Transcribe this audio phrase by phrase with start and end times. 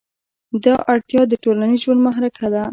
[0.63, 2.63] دا اړتیا د ټولنیز ژوند محرکه ده.